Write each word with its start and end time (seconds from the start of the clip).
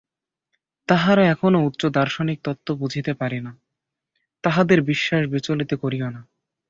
তাহারা 0.89 1.23
এখনও 1.27 1.65
উচ্চ 1.65 1.81
দার্শনিক 1.89 2.37
তত্ত্ব 2.43 2.67
বুঝিতে 2.75 3.11
পারে 3.13 3.37
না, 3.39 3.51
তাহাদের 4.43 4.79
বিশ্বাস 4.81 5.23
বিচলিত 5.27 5.71
করিও 5.73 6.07
না। 6.09 6.21